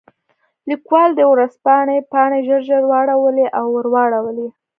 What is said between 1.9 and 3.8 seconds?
پاڼې ژر ژر واړولې او